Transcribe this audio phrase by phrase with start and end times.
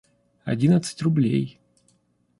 [0.45, 1.59] Одиннадцать рублей.